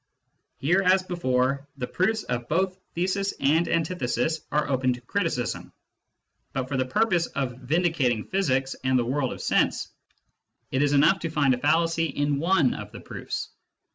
[0.57, 5.71] Here, as before, the proofs of both thesis and antithesis are open to criticism,
[6.53, 9.89] but for the purpose of vindicating physics and the world of sense
[10.71, 13.51] it is enough to find a fallacy in one of the proofs.